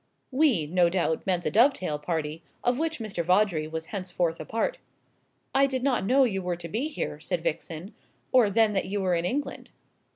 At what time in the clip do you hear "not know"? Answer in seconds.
5.83-6.23